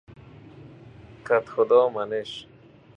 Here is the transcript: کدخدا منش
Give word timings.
کدخدا 1.27 1.89
منش 1.89 2.47